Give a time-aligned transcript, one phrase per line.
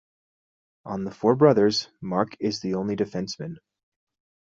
[0.83, 3.57] Of the four brothers, Marc is the only defenceman.